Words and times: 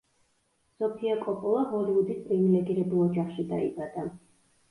სოფია 0.83 1.17
კოპოლა 1.25 1.65
ჰოლივუდის 1.73 2.23
პრივილეგირებულ 2.29 3.05
ოჯახში 3.09 3.47
დაიბადა. 3.53 4.07